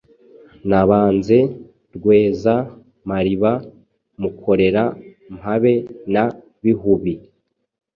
Nabanze 0.69 1.37
Rweza-mariba, 1.95 3.51
mukorera-mpabe 4.21 5.73
na 6.13 6.23
Bihubi 6.63 7.13